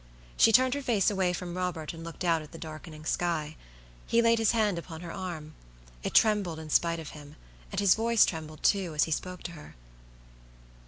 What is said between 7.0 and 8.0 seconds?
him, and his